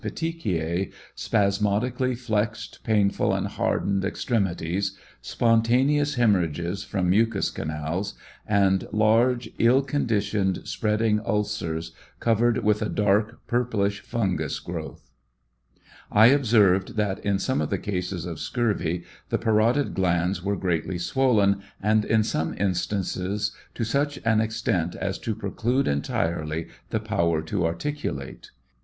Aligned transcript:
petechise 0.03 0.91
spasmodically 1.13 2.15
flexed, 2.15 2.83
painful 2.83 3.35
and 3.35 3.45
hardened 3.45 4.03
extremities, 4.03 4.97
spontaneous 5.21 6.15
hemorrhages 6.15 6.83
from 6.83 7.07
mucous 7.07 7.51
canals, 7.51 8.15
and 8.47 8.87
large, 8.91 9.51
ill 9.59 9.83
conditioned, 9.83 10.67
spreading 10.67 11.19
ulcers 11.23 11.91
covered 12.19 12.63
with 12.63 12.81
a 12.81 12.89
dark 12.89 13.45
pur 13.45 13.63
plish 13.63 13.99
fungus 13.99 14.57
growth, 14.57 15.11
I 16.11 16.33
observed 16.33 16.95
tuat 16.97 17.19
in 17.19 17.37
some 17.37 17.61
of 17.61 17.69
the 17.69 17.77
cases 17.77 18.25
of 18.25 18.39
scurvy 18.39 19.03
the 19.29 19.37
parotid 19.37 19.93
glands 19.93 20.41
were 20.43 20.55
greatly 20.57 20.97
swollen, 20.97 21.61
and 21.79 22.05
in 22.05 22.23
some 22.23 22.55
instances 22.57 23.51
to 23.75 23.83
such 23.83 24.17
an 24.25 24.41
extent 24.41 24.95
as 24.95 25.19
to 25.19 25.35
preclude 25.35 25.87
entirely 25.87 26.69
the 26.89 26.99
power 26.99 27.43
to 27.43 27.63
articulate. 27.67 28.49